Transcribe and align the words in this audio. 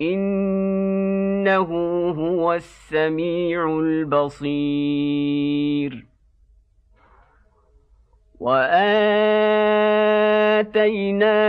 إنه 0.00 1.68
هو 2.10 2.52
السميع 2.52 3.78
البصير. 3.78 5.26
وآتينا 8.40 9.16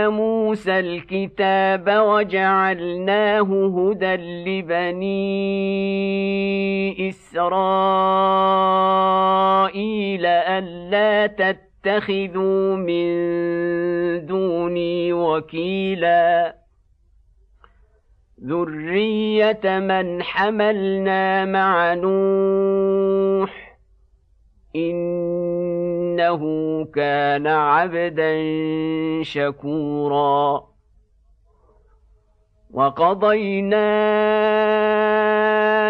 موسى 0.08 0.78
الكتاب 0.78 1.88
وجعلناه 1.88 3.66
هدى 3.76 4.16
لبني 4.16 5.08
إسرائيل 7.08 7.68
ألا 10.26 11.26
تتخذوا 11.26 12.76
من 12.76 13.06
دوني 14.26 15.12
وكيلا. 15.12 16.57
ذريه 18.44 19.60
من 19.64 20.22
حملنا 20.22 21.44
مع 21.44 21.94
نوح 21.94 23.78
انه 24.76 26.42
كان 26.94 27.46
عبدا 27.46 28.42
شكورا 29.22 30.68
وقضينا 32.70 33.90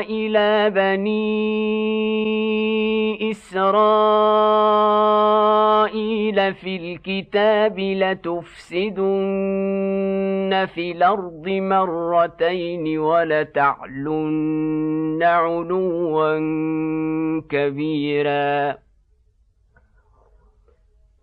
إلى 0.01 0.71
بني 0.71 1.31
اسرائيل 3.31 5.08
في 6.53 6.77
الكتاب 6.77 7.79
لتفسدن 7.79 8.99
في 10.75 10.93
الأرض 10.93 11.49
مرتين 11.49 12.99
ولتعلن 12.99 14.39
علوا 15.23 16.39
كبيرا. 17.49 18.88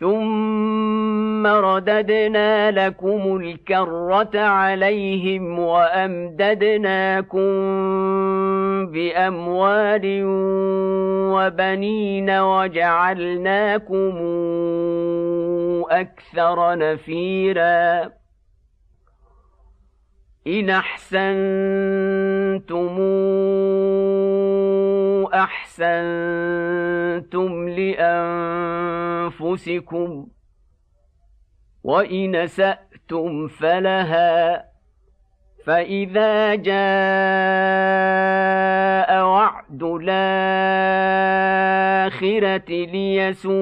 ثم 0.00 1.46
رددنا 1.46 2.70
لكم 2.70 3.36
الكرة 3.36 4.38
عليهم 4.40 5.58
وأمددناكم 5.58 7.40
بأموال 8.86 10.22
وبنين 11.34 12.30
وجعلناكم 12.30 14.16
أكثر 15.90 16.78
نفيرا 16.78 18.10
إن 20.46 20.70
أحسنتم 20.70 22.19
أحسنتم 25.34 25.88
لأنفسكم 29.28 30.26
وإن 31.84 32.46
سأتم 32.46 33.48
فلها 33.48 34.64
فإذا 35.64 36.54
جاء 36.54 36.80
وعد 39.24 39.82
الآخرة 39.82 40.20
ليسوءوا 42.70 43.60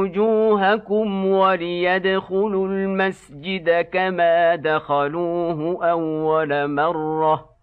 وجوهكم 0.00 1.26
وليدخلوا 1.26 2.68
المسجد 2.68 3.80
كما 3.92 4.54
دخلوه 4.54 5.90
أول 5.90 6.70
مرة 6.70 7.59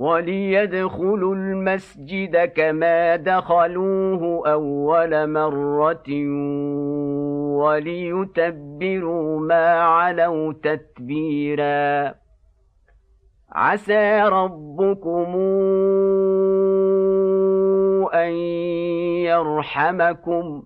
وليدخلوا 0.00 1.34
المسجد 1.34 2.36
كما 2.36 3.16
دخلوه 3.16 4.48
أول 4.52 5.30
مرة 5.30 6.08
وليتبروا 7.60 9.40
ما 9.40 9.66
علوا 9.80 10.52
تتبيرا. 10.52 12.14
عسى 13.52 14.22
ربكم 14.22 15.36
أن 18.14 18.32
يرحمكم 19.28 20.62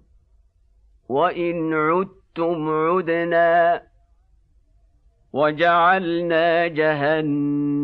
وإن 1.08 1.74
عدتم 1.74 2.70
عدنا 2.70 3.82
وجعلنا 5.32 6.66
جهنم 6.66 7.83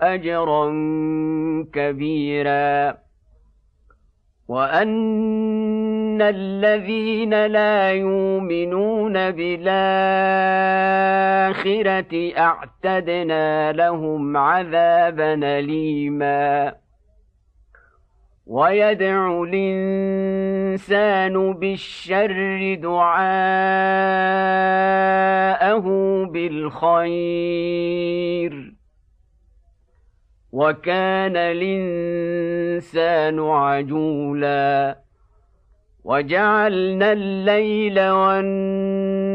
اجرا 0.00 0.66
كبيرا. 1.72 2.98
وأن 4.48 6.22
الذين 6.22 7.46
لا 7.46 7.90
يؤمنون 7.90 9.12
بالآخرة 9.12 9.70
أعتدنا 12.38 13.72
لهم 13.72 14.36
عذابا 14.36 15.34
اليما. 15.34 16.74
ويدعو 18.46 19.44
الإنسان 19.44 21.52
بالشر 21.52 22.74
دعاءه 22.74 23.20
بالخير. 26.24 27.90
وكان 30.52 31.36
الإنسان 31.36 33.40
عجولا 33.40 34.96
وجعلنا 36.04 37.12
الليل 37.12 38.00
والنهار 38.10 39.30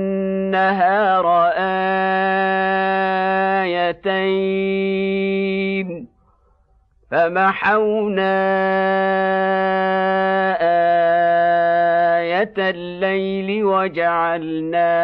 آيتين 4.75 6.07
فمحونا 7.11 8.35
آية 12.19 12.53
الليل 12.57 13.63
وجعلنا 13.63 14.95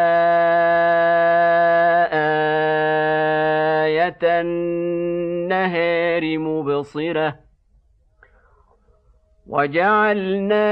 آية 3.85 4.41
مبصرة 6.37 7.35
وجعلنا 9.47 10.71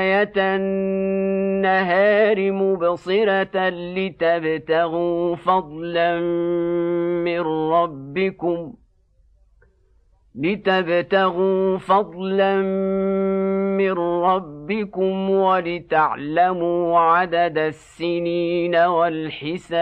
آية 0.00 0.32
النهار 0.36 2.52
مبصرة 2.52 3.68
لتبتغوا 3.68 5.36
فضلا 5.36 6.20
من 7.24 7.40
ربكم 7.72 8.72
ۖ 8.72 8.81
لتبتغوا 10.34 11.78
فضلا 11.78 12.56
من 13.76 13.92
ربكم 14.22 15.30
ولتعلموا 15.30 16.98
عدد 16.98 17.58
السنين 17.58 18.76
والحساب 18.76 19.72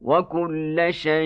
وكل 0.00 0.86
شيء 0.90 1.20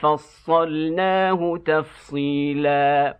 فصلناه 0.00 1.56
تفصيلا 1.66 3.19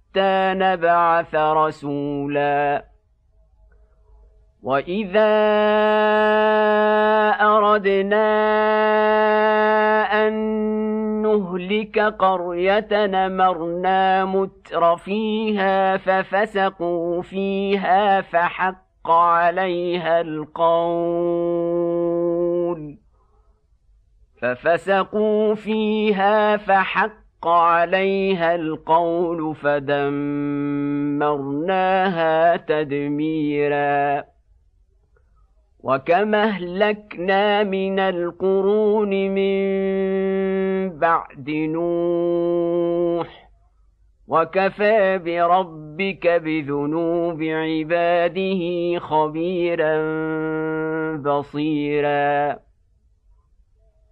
حتى 0.11 0.53
نبعث 0.57 1.35
رسولا. 1.35 2.85
واذا 4.63 5.31
اردنا 7.41 8.27
ان 10.27 10.33
نهلك 11.21 11.99
قريه 11.99 12.87
نمرنا 12.91 14.25
متر 14.25 14.97
فيها 14.97 15.97
ففسقوا 15.97 17.21
فيها 17.21 18.21
فحق 18.21 19.09
عليها 19.09 20.21
القول 20.21 21.31
ففسقوا 24.41 25.55
فيها 25.55 26.57
فحق 26.57 27.20
حق 27.41 27.47
عليها 27.47 28.55
القول 28.55 29.55
فدمرناها 29.55 29.97
تدميرا 32.57 34.23
وكما 35.79 36.43
اهلكنا 36.43 37.63
من 37.63 37.99
القرون 37.99 39.09
من 39.09 40.99
بعد 40.99 41.49
نوح 41.49 43.27
وكفى 44.27 45.17
بربك 45.17 46.27
بذنوب 46.27 47.43
عباده 47.43 48.99
خبيرا 48.99 49.97
بصيرا 51.15 52.70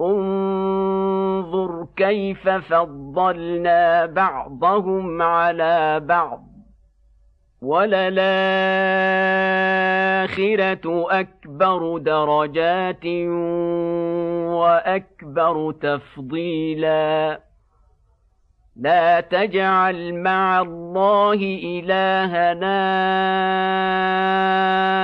انظر 0.00 1.86
كيف 1.96 2.48
فضلنا 2.48 4.06
بعضهم 4.06 5.22
على 5.22 6.00
بعض 6.00 6.46
وللآخرة 7.62 8.16
أكبر 11.20 11.98
درجات 11.98 13.06
وأكبر 14.56 15.72
تفضيلا 15.72 17.40
لا 18.80 19.20
تجعل 19.20 20.14
مع 20.14 20.60
الله 20.60 21.58
إلهنا 21.64 22.76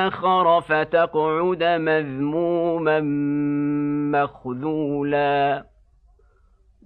آخر 0.06 0.60
فتقعد 0.60 1.64
مذموما 1.64 3.00
مخذولا. 4.20 5.64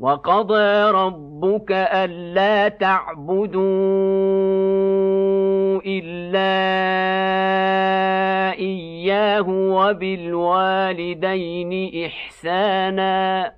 وقضى 0.01 0.91
ربك 0.91 1.73
ألا 1.73 2.69
تعبدوا 2.69 3.61
إلا 5.87 6.57
إياه 8.59 9.49
وبالوالدين 9.49 10.93
إحسانا. 12.07 13.56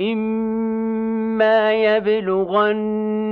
إما 0.00 1.72
يبلغن 1.72 3.24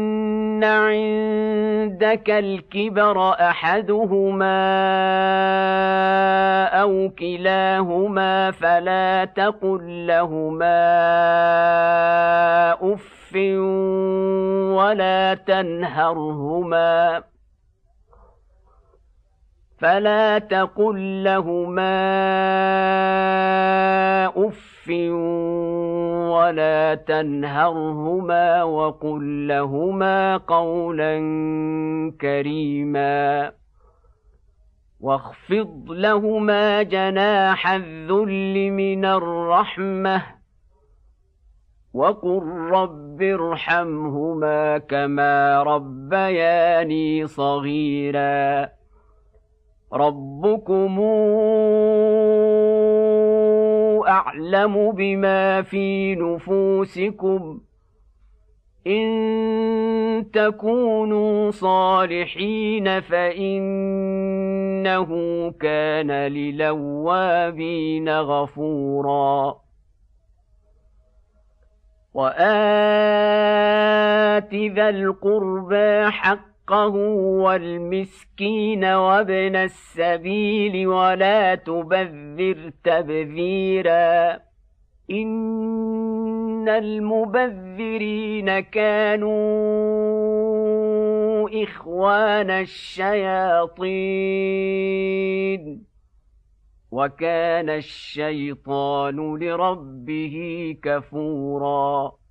عندك 0.64 2.30
الكبر 2.30 3.30
أحدهما 3.32 4.62
أو 6.64 7.10
كلاهما 7.18 8.50
فلا 8.50 9.24
تقل 9.24 10.06
لهما 10.06 10.82
أف 12.82 13.36
ولا 14.76 15.34
تنهرهما 15.34 17.22
فلا 19.78 20.38
تقل 20.38 21.24
لهما 21.24 22.02
اف 24.26 24.90
ولا 26.32 26.94
تنهرهما 26.94 28.62
وقل 28.62 29.48
لهما 29.48 30.36
قولا 30.36 31.12
كريما. 32.20 33.52
واخفض 35.00 35.90
لهما 35.90 36.82
جناح 36.82 37.70
الذل 37.70 38.70
من 38.70 39.04
الرحمة 39.04 40.22
وقل 41.94 42.42
رب 42.72 43.22
ارحمهما 43.22 44.78
كما 44.78 45.62
ربياني 45.62 47.26
صغيرا. 47.26 48.68
ربكم 49.92 51.00
أعلم 54.08 54.92
بما 54.92 55.62
في 55.62 56.14
نفوسكم 56.14 57.60
إن 58.86 60.30
تكونوا 60.32 61.50
صالحين 61.50 63.00
فإنه 63.00 63.50
كان 65.60 66.10
للوابين 66.10 68.08
غفورا. 68.08 69.62
وآت 72.14 72.54
ذا 74.54 74.88
القربى 74.88 76.10
حقه 76.68 76.94
والمسكين 77.44 78.84
وابن 78.84 79.56
السبيل 79.56 80.86
ولا 80.86 81.54
تبذر 81.54 82.72
تبذيرا. 82.84 84.40
إن 85.10 86.68
المبذرين 86.68 88.60
كانوا 88.60 89.32
إخوان 91.64 92.50
الشياطين. 92.50 93.82
وكان 96.90 97.70
الشيطان 97.70 99.36
لربه 99.38 100.36
كفورا. 100.82 102.21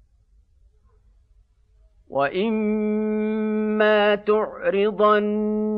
واما 2.12 4.00
تعرضن 4.16 5.72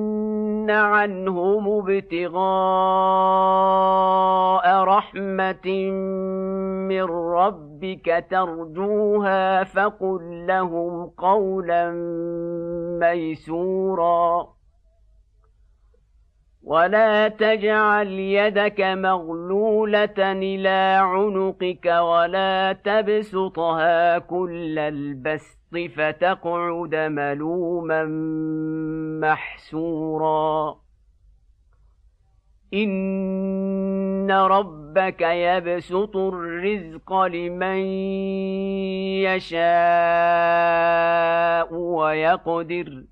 عنهم 0.70 1.68
ابتغاء 1.68 2.44
رحمه 4.84 5.92
من 6.90 7.04
ربك 7.04 8.26
ترجوها 8.30 9.64
فقل 9.64 10.46
لهم 10.48 11.06
قولا 11.18 11.92
ميسورا 13.00 14.53
ولا 16.64 17.28
تجعل 17.28 18.08
يدك 18.08 18.82
مغلوله 18.82 20.14
إلى 20.20 21.00
عنقك 21.02 21.86
ولا 21.86 22.74
تبسطها 22.74 24.20
كل 24.20 24.80
البسط 24.80 25.78
فتقعد 25.96 26.96
ملوما 26.96 28.04
محسورا 29.22 30.76
ان 32.74 34.32
ربك 34.32 35.22
يبسط 35.22 36.18
الرزق 36.18 37.14
لمن 37.14 37.78
يشاء 39.28 40.64
ويقدر 41.74 43.04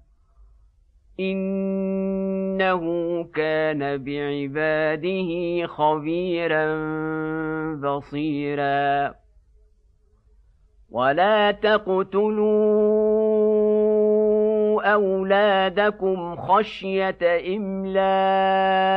انه 1.20 2.82
كان 3.24 4.03
بعباده 4.03 5.68
خبيرا 5.68 6.65
بصيرا. 7.75 9.13
ولا 10.89 11.51
تقتلوا 11.51 13.01
اولادكم 14.94 16.36
خشيه 16.36 17.18
املاق. 17.56 18.91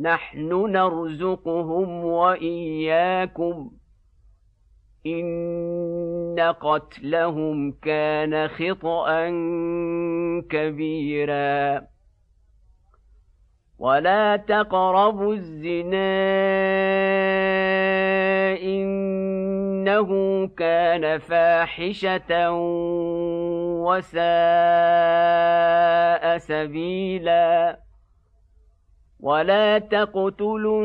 نحن 0.00 0.70
نرزقهم 0.72 2.04
واياكم. 2.04 3.70
ان 6.32 6.40
قتلهم 6.40 7.72
كان 7.82 8.48
خطا 8.48 9.28
كبيرا. 10.50 11.82
ولا 13.78 14.36
تقربوا 14.36 15.34
الزنا 15.34 16.12
انه 18.62 20.08
كان 20.46 21.18
فاحشه 21.18 22.50
وساء 23.82 24.22
سبيلا. 26.38 27.78
ولا 29.20 29.78
تقتلوا 29.78 30.84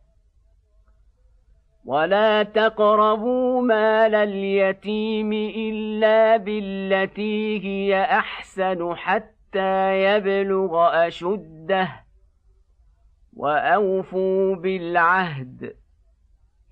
ولا 1.85 2.43
تقربوا 2.43 3.61
مال 3.61 4.15
اليتيم 4.15 5.33
الا 5.33 6.37
بالتي 6.37 7.59
هي 7.63 8.01
احسن 8.03 8.95
حتى 8.95 10.03
يبلغ 10.03 11.07
اشده 11.07 11.89
واوفوا 13.33 14.55
بالعهد 14.55 15.75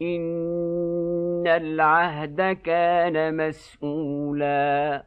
ان 0.01 1.47
العهد 1.47 2.41
كان 2.63 3.37
مسؤولا 3.37 5.03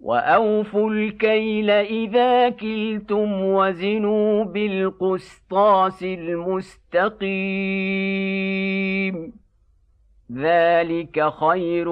واوفوا 0.00 0.90
الكيل 0.90 1.70
اذا 1.70 2.48
كلتم 2.48 3.42
وزنوا 3.42 4.44
بالقسطاس 4.44 6.02
المستقيم 6.02 7.30
ذلك 10.32 11.28
خير 11.32 11.88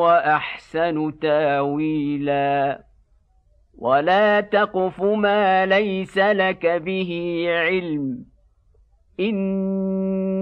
واحسن 0.00 1.18
تاويلا 1.18 2.84
ولا 3.78 4.40
تقف 4.40 5.02
ما 5.02 5.66
ليس 5.66 6.18
لك 6.18 6.66
به 6.66 7.44
علم 7.48 8.24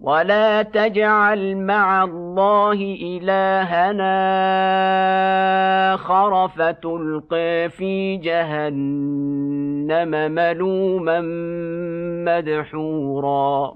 ولا 0.00 0.62
تجعل 0.62 1.56
مع 1.56 2.04
الله 2.04 2.96
الهنا 3.02 4.14
اخر 5.94 6.48
فتلقي 6.48 7.70
في 7.70 8.16
جهنم 8.16 10.10
ملوما 10.34 11.20
مدحورا 12.24 13.74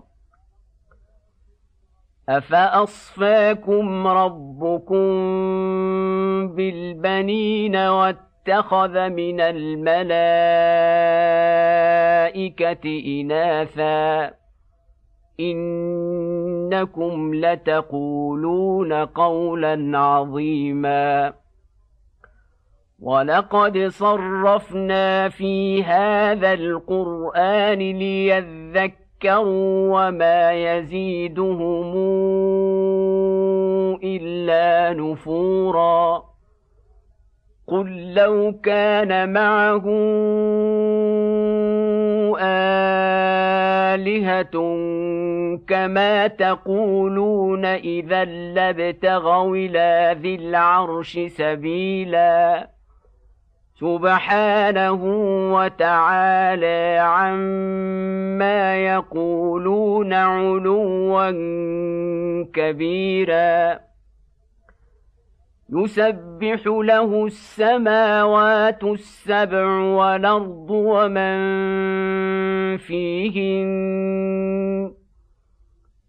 افاصفاكم 2.29 4.07
ربكم 4.07 5.09
بالبنين 6.49 7.77
واتخذ 7.77 9.09
من 9.09 9.41
الملائكه 9.41 10.43
اناثا 13.21 14.39
إنكم 15.41 17.35
لتقولون 17.35 18.93
قولا 18.93 19.99
عظيما. 19.99 21.33
ولقد 23.01 23.79
صرفنا 23.79 25.29
في 25.29 25.85
هذا 25.85 26.53
القرآن 26.53 27.79
ليذكر 27.79 29.09
ذكروا 29.19 30.09
وما 30.09 30.53
يزيدهم 30.53 31.95
إلا 34.05 34.93
نفورا. 34.93 36.28
قل 37.69 38.15
لو 38.15 38.55
كان 38.63 39.33
معه 39.33 39.85
الهه 43.95 44.57
كما 45.69 46.27
تقولون 46.27 47.65
اذا 47.65 48.25
لابتغوا 48.25 49.57
إلى 49.57 50.17
ذي 50.23 50.35
العرش 50.35 51.19
سبيلا 51.27 52.69
سبحانه 53.81 55.05
وتعالى 55.55 56.99
عما 57.01 58.77
يقولون 58.77 60.13
علوا 60.13 61.31
كبيرا 62.55 63.88
يسبح 65.71 66.63
له 66.67 67.27
السماوات 67.27 68.85
السبع 68.85 69.67
والأرض 69.81 70.71
ومن 70.71 71.39
فيهن 72.77 73.69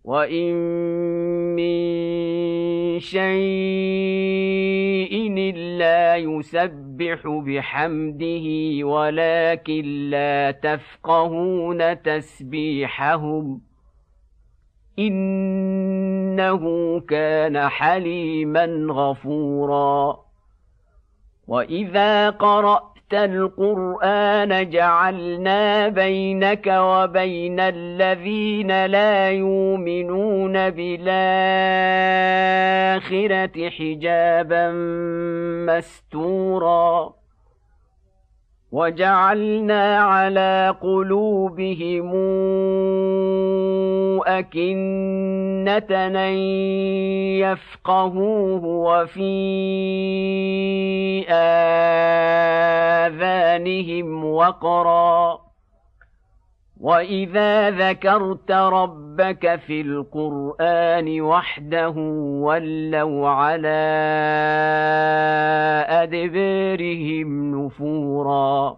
وإن 0.03 0.55
من 1.55 1.79
شيء 2.99 3.29
إلا 5.37 6.15
يسبح 6.15 7.27
بحمده 7.27 8.45
ولكن 8.85 10.09
لا 10.09 10.51
تفقهون 10.51 12.01
تسبيحهم 12.01 13.68
إنه 14.99 16.63
كان 16.99 17.69
حليما 17.69 18.87
غفورا. 18.91 20.19
وإذا 21.47 22.29
قرأت 22.29 22.89
القرآن 23.13 24.69
جعلنا 24.69 25.87
بينك 25.87 26.67
وبين 26.67 27.59
الذين 27.59 28.85
لا 28.85 29.29
يؤمنون 29.29 30.53
بالآخرة 30.69 31.09
حجابا 33.69 34.71
مستورا. 35.67 37.18
وجعلنا 38.71 39.97
على 39.97 40.75
قلوبهم 40.81 42.09
أكنة 44.27 45.95
أن 46.15 46.33
يفقهوه 47.41 48.65
وفي 48.65 49.29
آذانهم 53.09 54.25
وقرا 54.25 55.38
وإذا 56.79 57.69
ذكرت 57.69 58.51
ربك 58.51 59.59
في 59.67 59.81
القرآن 59.81 61.21
وحده 61.21 61.93
ولوا 62.43 63.29
على 63.29 63.79
أدبارهم 65.89 67.55
نفورا 67.65 68.77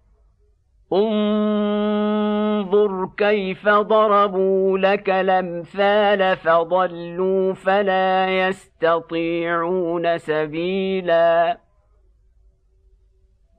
انظر 0.93 2.81
كيف 3.17 3.69
ضربوا 3.69 4.77
لك 4.77 5.09
الأمثال 5.09 6.37
فضلوا 6.37 7.53
فلا 7.53 8.29
يستطيعون 8.47 10.17
سبيلا. 10.17 11.57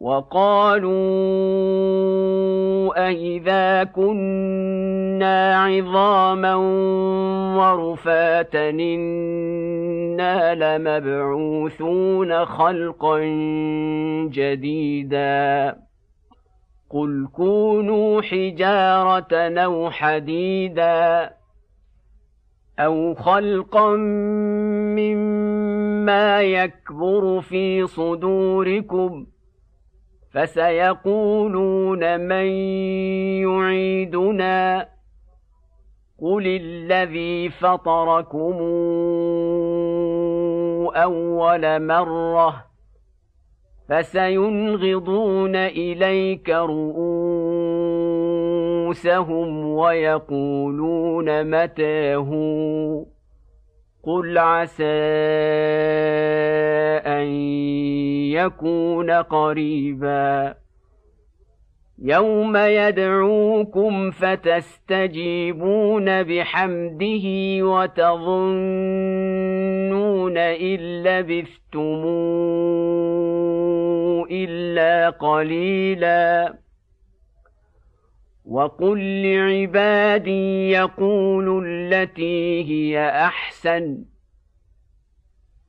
وقالوا 0.01 0.92
أإذا 3.09 3.85
كنا 3.85 5.57
عظاما 5.64 6.55
ورفاتا 7.57 8.71
إنا 8.71 10.55
لمبعوثون 10.55 12.45
خلقا 12.45 13.18
جديدا. 14.31 15.77
قل 16.93 17.29
كونوا 17.33 18.23
حجاره 18.23 19.59
أو 19.65 19.91
حديدا 19.91 21.31
أو 22.79 23.15
خلقا 23.15 23.97
مما 24.97 26.43
يكبر 26.43 27.41
في 27.41 27.87
صدوركم 27.87 29.27
فسيقولون 30.33 32.21
من 32.21 32.47
يعيدنا 33.49 34.89
قل 36.19 36.47
الذي 36.47 37.49
فطركم 37.51 38.59
اول 40.97 41.87
مره 41.87 42.72
فسينغضون 43.93 45.57
إليك 45.57 46.51
رؤوسهم 46.51 47.19
ويقولون 49.67 51.45
متاه. 51.51 52.31
قل 54.03 54.39
عسى 54.39 54.85
أن 57.07 57.27
يكون 58.33 59.11
قريبا. 59.11 60.55
يوم 62.05 62.57
يدعوكم 62.57 64.11
فتستجيبون 64.11 65.43
بحمده 66.23 67.27
وتظنون 67.67 68.33
إن 70.39 71.03
لبثتموا 71.03 72.53
الا 74.33 75.11
قليلا 75.11 76.55
وقل 78.45 79.23
لعبادي 79.23 80.71
يقولوا 80.71 81.62
التي 81.64 82.64
هي 82.64 83.09
احسن 83.09 84.05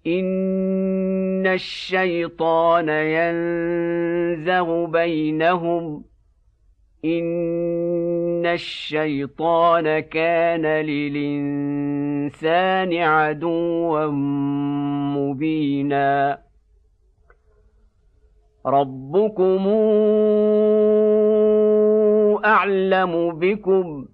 إن 0.08 1.24
إن 1.44 1.48
الشيطان 1.48 2.90
ينزغ 2.90 4.86
بينهم 4.86 6.04
إن 7.06 8.46
الشيطان 8.46 10.00
كان 10.00 10.66
للإنسان 10.86 11.74
عدوا 12.94 14.08
مبينا 15.18 16.40
ربكم 18.66 19.68
أعلم 22.46 23.40
بكم 23.40 24.06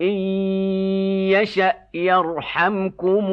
إن 0.00 0.16
يشأ 1.32 1.74
يرحمكم 1.94 3.24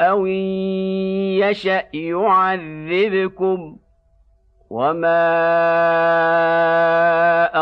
أو 0.00 0.26
إن 0.26 0.48
يشأ 1.42 1.84
يعذبكم 1.94 3.76
وما 4.70 5.18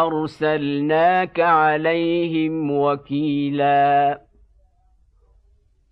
أرسلناك 0.06 1.40
عليهم 1.40 2.70
وكيلا 2.70 4.25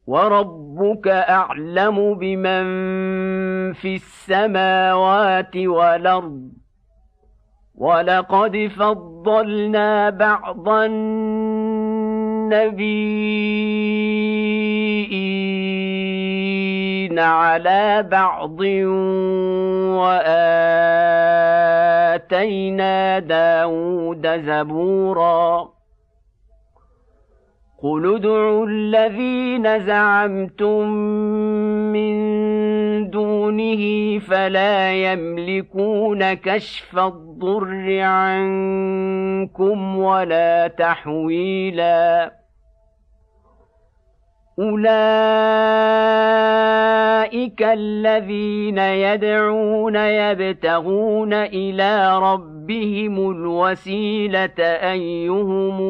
وربك 0.06 1.08
أعلم 1.08 2.14
بمن 2.14 2.64
في 3.72 3.94
السماوات 3.94 5.56
والأرض 5.56 6.50
ولقد 7.74 8.70
فضلنا 8.78 10.10
بعض 10.10 10.68
النبيين 16.24 17.18
على 17.18 18.02
بعض 18.10 18.60
واتينا 22.24 23.18
داود 23.18 24.26
زبورا 24.46 25.73
قل 27.84 28.14
ادعوا 28.14 28.66
الذين 28.66 29.80
زعمتم 29.80 30.88
من 31.92 32.14
دونه 33.10 34.18
فلا 34.18 34.92
يملكون 34.92 36.34
كشف 36.34 36.98
الضر 36.98 38.00
عنكم 38.00 39.98
ولا 39.98 40.68
تحويلا 40.68 42.32
اولئك 44.58 44.84
الذين 47.62 48.78
يدعون 48.78 49.96
يبتغون 49.96 51.32
إلى 51.32 52.18
ربهم 52.18 53.30
الوسيله 53.30 54.60
ايهم 54.60 55.80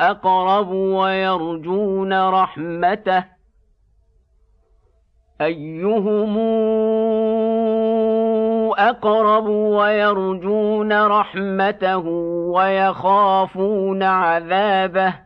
اقرب 0.00 0.68
ويرجون 0.70 2.28
رحمته 2.28 3.24
ايهم 5.40 6.38
اقرب 8.78 9.46
ويرجون 9.48 10.92
رحمته 11.06 12.06
ويخافون 12.56 14.02
عذابه 14.02 15.25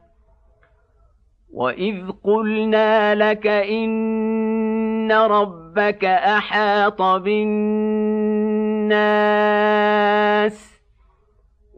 واذ 1.53 2.11
قلنا 2.23 3.15
لك 3.15 3.47
ان 3.47 5.11
ربك 5.11 6.05
احاط 6.05 7.01
بالناس 7.01 7.43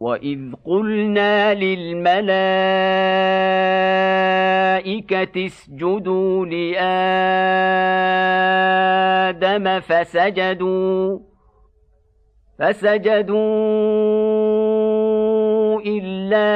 واذ 0.00 0.40
قلنا 0.64 1.54
للملائكه 1.54 2.20
اسجدوا 5.46 6.46
لادم 9.36 9.80
فسجدوا 9.80 11.18
فسجدوا 12.58 13.40
الا 15.86 16.50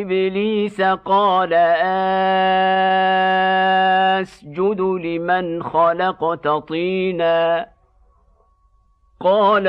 ابليس 0.00 0.80
قال 0.80 1.54
اسجد 4.20 4.80
لمن 4.80 5.62
خلقت 5.62 6.48
طينا 6.48 7.66
قال 9.24 9.68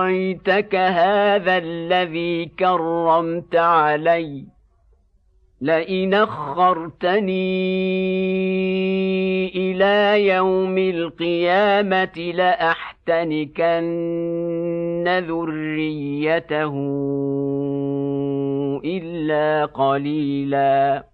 أرأيتك 0.00 0.74
هذا 0.74 1.58
الذي 1.58 2.46
كرمت 2.46 3.56
علي؟ 3.56 4.44
لئن 5.60 6.14
أخرتني 6.14 7.34
إلى 9.48 10.26
يوم 10.26 10.78
القيامة 10.78 12.32
لأحتنكن 12.34 13.64
ذريته 15.28 16.74
إلا 18.84 19.64
قليلا. 19.64 21.13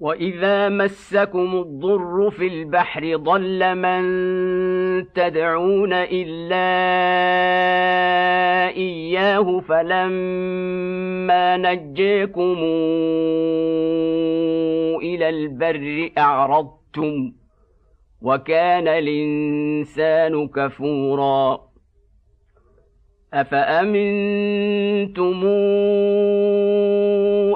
واذا 0.00 0.68
مسكم 0.68 1.54
الضر 1.56 2.30
في 2.30 2.46
البحر 2.46 3.16
ضل 3.16 3.74
من 3.74 4.02
تدعون 5.12 5.92
الا 5.92 6.66
اياه 8.76 9.60
فلما 9.60 11.56
نجيكم 11.56 12.56
إلى 15.02 15.28
البر 15.28 16.10
اعرضتم 16.18 17.32
وكان 18.22 18.88
الانسان 18.88 20.48
كفورا 20.48 21.60
أفأمنتم 23.34 25.24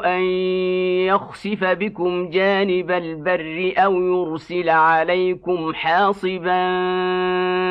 أن 0.05 0.23
يخسف 1.07 1.65
بكم 1.65 2.31
جانب 2.31 2.91
البر 2.91 3.73
أو 3.77 3.95
يرسل 4.03 4.69
عليكم 4.69 5.75
حاصبا 5.75 6.59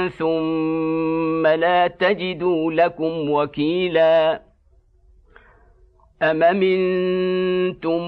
ثم 0.08 1.48
لا 1.48 1.88
تجدوا 1.88 2.72
لكم 2.72 3.30
وكيلا 3.32 4.42
أم 6.22 6.44
أمنتم 6.44 8.08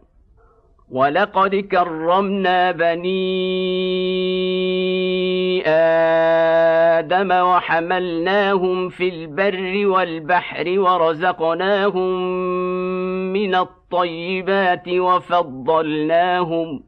ولقد 0.91 1.55
كرمنا 1.55 2.71
بني 2.71 3.21
آدم 5.67 7.31
وحملناهم 7.31 8.89
في 8.89 9.09
البر 9.09 9.87
والبحر 9.87 10.79
ورزقناهم 10.79 12.21
من 13.33 13.55
الطيبات 13.55 14.87
وفضلناهم 14.87 16.83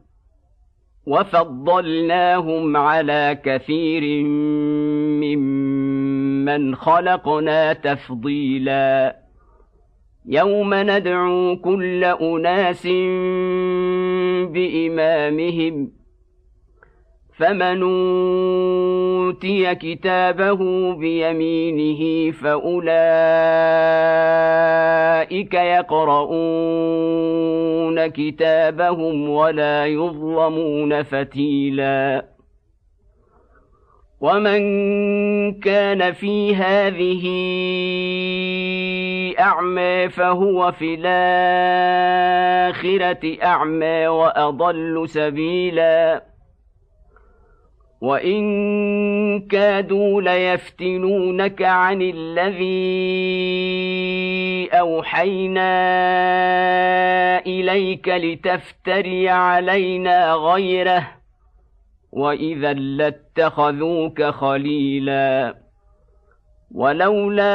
وفضلناهم 1.08 2.78
على 2.78 3.40
كثير 3.44 4.24
ممن 5.24 6.76
خلقنا 6.76 7.74
تفضيلا 7.74 9.24
يوم 10.26 10.74
ندعو 10.74 11.58
كل 11.58 12.04
اناس 12.04 12.88
بإمامهم 14.46 15.92
فمن 17.38 17.84
أوتي 19.24 19.76
كتابه 19.76 20.94
بيمينه 20.94 22.32
فأولئك 22.32 22.84
يقرؤون 25.54 26.84
كتابهم 28.08 29.30
ولا 29.30 29.86
يظلمون 29.86 31.04
فتيلا 31.04 32.33
ومن 34.24 34.64
كان 35.60 36.14
في 36.14 36.56
هذه 36.56 37.24
اعمى 39.40 40.10
فهو 40.10 40.72
في 40.72 40.96
الاخره 41.00 42.58
اعمى 43.44 44.08
واضل 44.08 45.10
سبيلا 45.10 46.24
وان 48.02 49.48
كادوا 49.48 50.22
ليفتنونك 50.22 51.62
عن 51.62 52.02
الذي 52.02 52.70
اوحينا 54.74 55.74
اليك 57.46 58.08
لتفتري 58.08 59.30
علينا 59.30 60.34
غيره 60.34 61.23
واذا 62.14 62.74
لاتخذوك 62.74 64.24
خليلا 64.24 65.56
ولولا 66.72 67.54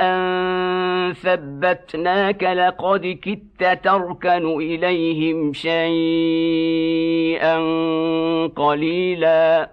ان 0.00 1.12
ثبتناك 1.12 2.42
لقد 2.42 3.06
كدت 3.22 3.84
تركن 3.84 4.60
اليهم 4.60 5.52
شيئا 5.52 5.86
قليلا 8.46 9.70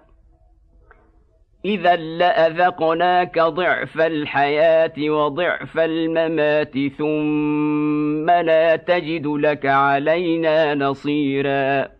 اذا 1.64 1.96
لاذقناك 1.96 3.38
ضعف 3.38 4.00
الحياة 4.00 4.92
وضعف 4.98 5.78
الممات 5.78 6.78
ثم 6.98 8.30
لا 8.30 8.76
تجد 8.76 9.26
لك 9.26 9.66
علينا 9.66 10.74
نصيرا 10.74 11.99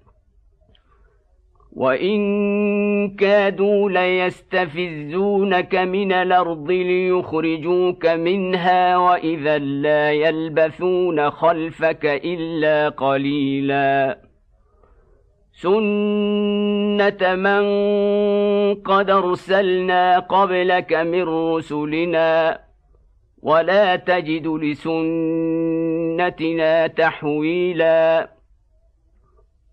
وان 1.73 3.17
كادوا 3.17 3.91
ليستفزونك 3.91 5.75
من 5.75 6.13
الأرض 6.13 6.71
ليخرجوك 6.71 8.07
منها 8.07 8.97
واذا 8.97 9.59
لا 9.59 10.13
يلبثون 10.13 11.31
خلفك 11.31 12.07
الا 12.07 12.89
قليلا 12.89 14.19
سنه 15.53 17.35
من 17.35 17.65
قد 18.75 19.11
ارسلنا 19.11 20.19
قبلك 20.19 20.93
من 20.93 21.23
رسلنا 21.23 22.61
ولا 23.43 23.97
تجد 23.97 24.47
لسنتنا 24.47 25.67
تحويلا 26.87 28.31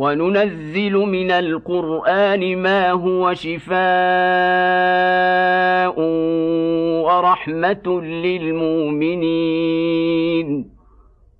وننزل 0.00 0.92
من 0.92 1.30
القرآن 1.30 2.56
ما 2.56 2.90
هو 2.90 3.34
شفاء 3.34 3.80
ورحمة 7.04 8.00
للمؤمنين. 8.02 9.20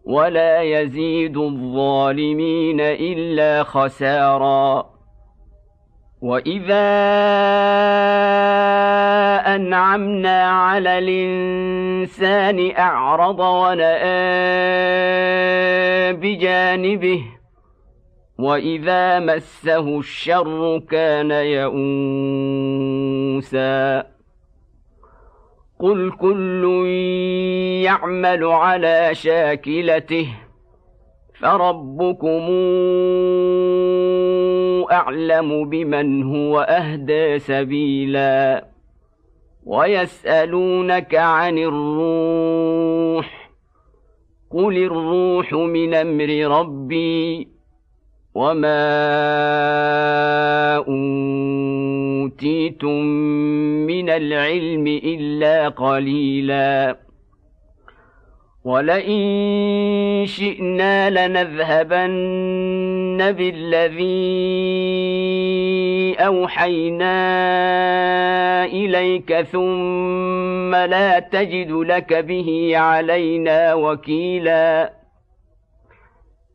ولا 0.05 0.62
يزيد 0.62 1.37
الظالمين 1.37 2.81
إلا 2.81 3.62
خسارا. 3.62 4.90
وإذا 6.23 6.90
أنعمنا 9.57 10.42
على 10.51 10.99
الإنسان 10.99 12.73
أعرض 12.79 13.40
ونأى 13.40 14.01
بجانبه 16.12 17.39
واذا 18.40 19.18
مسه 19.18 19.98
الشر 19.98 20.83
كان 20.90 21.31
يئوسا 23.40 23.70
قل 25.79 26.11
كل 26.11 26.64
يعمل 27.85 28.44
على 28.44 29.11
شاكلته 29.12 30.29
فربكم 31.40 32.48
اعلم 34.92 35.70
بمن 35.70 36.22
هو 36.22 36.61
اهدى 36.61 37.38
سبيلا 37.38 38.66
ويسالونك 39.66 41.14
عن 41.14 41.59
الروح 41.59 43.50
قل 44.50 44.76
الروح 44.76 45.53
من 45.53 45.94
أمر 45.94 46.59
ربي 46.61 47.48
وما 48.35 48.87
اوتيتم 52.31 53.05
من 53.87 54.11
العلم 54.11 54.87
الا 54.87 55.69
قليلا 55.69 56.97
ولئن 58.64 60.25
شئنا 60.27 61.11
لنذهبن 61.11 62.12
بالذي 63.33 64.01
اوحينا 66.21 67.14
اليك 68.64 69.40
ثم 69.40 70.75
لا 70.75 71.19
تجد 71.19 71.71
لك 71.73 72.14
به 72.14 72.73
علينا 72.75 73.75
وكيلا 73.75 74.99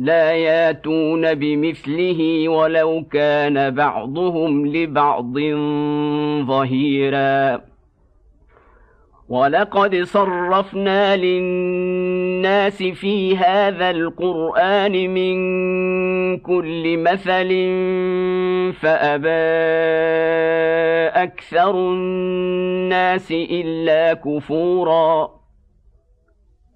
لا 0.00 0.32
ياتون 0.32 1.34
بمثله 1.34 2.48
ولو 2.48 3.04
كان 3.12 3.70
بعضهم 3.74 4.66
لبعض 4.66 5.38
ظهيرا. 6.46 7.60
ولقد 9.28 10.02
صرفنا 10.02 11.16
للناس 11.16 12.82
في 12.82 13.36
هذا 13.36 13.90
القرآن 13.90 15.14
من 15.14 15.36
كل 16.38 16.96
مثل 16.98 17.48
فأبى 18.80 19.28
أكثر 21.22 21.70
الناس 21.70 23.32
إلا 23.32 24.14
كفورا. 24.14 25.39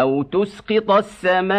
أو 0.00 0.22
تسقط 0.22 0.90
السماء 0.90 1.58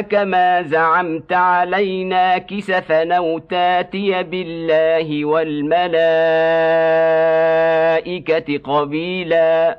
كما 0.00 0.62
زعمت 0.62 1.32
علينا 1.32 2.38
كسفا 2.38 3.16
أو 3.16 3.38
تاتي 3.38 4.22
بالله 4.22 5.24
والملائكه 5.24 5.92
قبيلا 8.58 9.78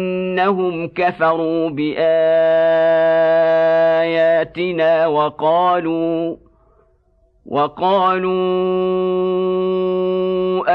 بانهم 0.45 0.87
كفروا 0.87 1.69
بآياتنا 1.69 1.97
وقالوا 5.07 6.35
وقالوا 7.45 8.31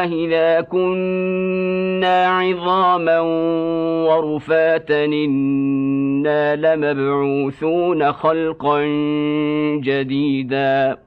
أهذا 0.03 0.61
كنا 0.61 2.27
عظاما 2.27 3.21
ورفاتا 4.09 5.05
إنا 5.05 6.57
لمبعوثون 6.57 8.13
خلقا 8.13 8.85
جديدا. 9.83 11.06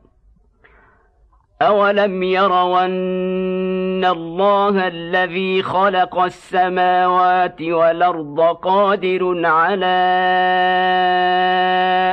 أولم 1.61 2.23
يروا 2.23 2.85
أن 2.85 4.05
الله 4.05 4.87
الذي 4.87 5.63
خلق 5.63 6.19
السماوات 6.19 7.61
والأرض 7.61 8.39
قادر 8.39 9.45
على 9.45 9.85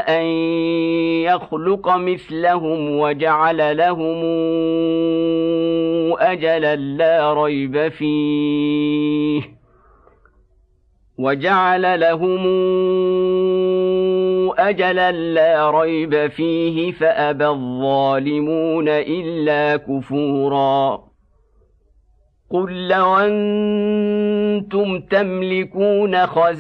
أن 0.09 0.25
يخلق 1.23 1.97
مثلهم 1.97 2.99
وجعل 2.99 3.77
لهم 3.77 4.23
أجلا 6.19 6.77
لا 6.77 7.33
ريب 7.45 7.89
فيه 7.89 9.43
وجعل 11.19 12.01
لهم 12.01 12.47
أجلا 14.59 15.13
لا 15.13 15.71
ريب 15.71 16.27
فيه 16.27 16.93
فأبى 16.93 17.47
الظالمون 17.47 18.89
إلا 18.89 19.77
كفورا. 19.77 21.07
قل 22.51 22.89
لو 22.89 23.17
أنتم 23.17 25.01
تملكون 25.01 26.27
خزائن 26.27 26.57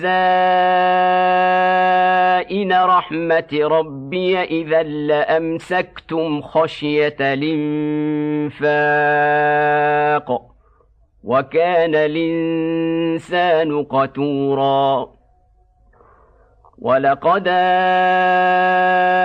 رحمة 2.73 3.59
ربي 3.63 4.41
إذا 4.43 4.83
لأمسكتم 4.83 6.43
خشية 6.43 7.17
الإنفاق 7.21 8.67
وكان 11.25 11.95
الإنسان 11.95 13.85
قتورا. 13.85 15.16
ولقد 16.87 17.49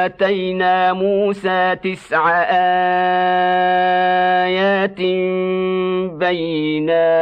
آتينا 0.06 0.94
موسى 0.94 1.76
تسع 1.76 2.44
آيات 4.50 5.02
بينات. 6.18 7.22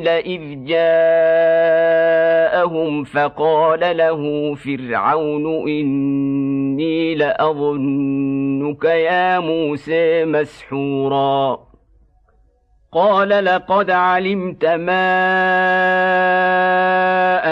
إذ 0.07 0.41
جاءهم 2.64 3.03
فقال 3.03 3.97
له 3.97 4.55
فرعون 4.55 5.45
إني 5.70 7.16
لأظنك 7.16 8.86
يا 8.86 9.39
موسى 9.39 10.26
مسحورا. 10.26 11.59
قال 12.91 13.30
لقد 13.30 13.91
علمت 13.91 14.66
ما 14.66 15.14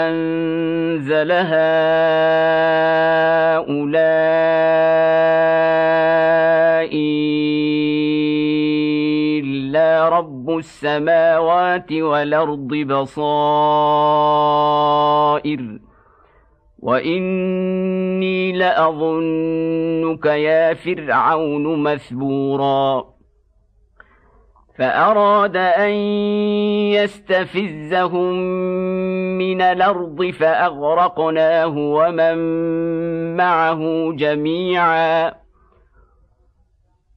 أنزل 0.08 1.32
هؤلاء 1.32 1.52
رب 10.08 10.50
السماوات 10.50 11.92
والأرض 11.92 12.68
بصائر. 12.68 13.22
وإني 16.78 18.52
لأظنك 18.52 20.26
يا 20.26 20.74
فرعون 20.74 21.82
مثبورا. 21.82 23.12
فأراد 24.78 25.56
أن 25.56 25.90
يستفزهم 26.92 28.32
من 29.38 29.62
الأرض 29.62 30.30
فأغرقناه 30.30 31.74
ومن 31.78 32.36
معه 33.36 34.12
جميعا. 34.12 35.41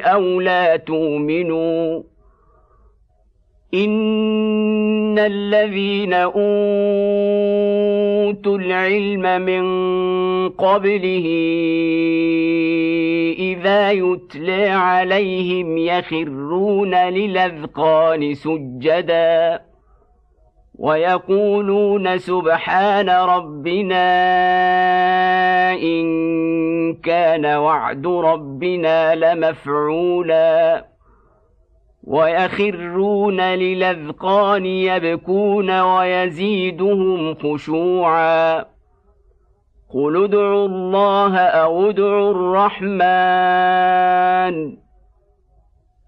أو 0.00 0.40
لا 0.40 0.76
تؤمنوا 0.76 2.02
إن 3.74 5.18
الذين 5.18 6.14
أوتوا 6.14 6.38
العلم 8.58 9.42
من 9.42 9.64
قبله 10.48 11.26
إذا 13.38 13.90
يتلى 13.90 14.68
عليهم 14.68 15.78
يخرون 15.78 16.94
للأذقان 16.94 18.34
سجدا 18.34 19.60
ويقولون 20.80 22.18
سبحان 22.18 23.10
ربنا 23.10 24.02
إن 25.72 26.94
كان 26.94 27.46
وعد 27.46 28.06
ربنا 28.06 29.14
لمفعولا 29.14 30.84
ويخرون 32.04 33.40
للأذقان 33.40 34.66
يبكون 34.66 35.80
ويزيدهم 35.80 37.34
خشوعا 37.34 38.64
قل 39.94 40.24
ادعوا 40.24 40.66
الله 40.66 41.38
أو 41.38 41.90
ادعوا 41.90 42.30
الرحمن 42.30 43.70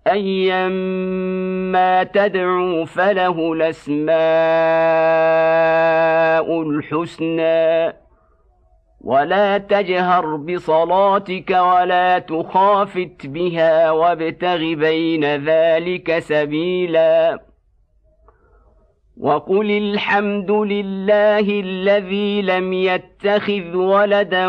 ايما 0.06 2.02
تدعوا 2.02 2.84
فله 2.84 3.52
الأسماء 3.52 4.12
الحسنى. 6.62 8.02
ولا 9.00 9.58
تجهر 9.58 10.36
بصلاتك 10.36 11.50
ولا 11.50 12.18
تخافت 12.18 13.26
بها 13.26 13.90
وابتغ 13.90 14.58
بين 14.58 15.24
ذلك 15.24 16.18
سبيلا. 16.18 17.42
وقل 19.20 19.70
الحمد 19.70 20.50
لله 20.50 21.60
الذي 21.60 22.42
لم 22.42 22.72
يتخذ 22.72 23.76
ولدا 23.76 24.48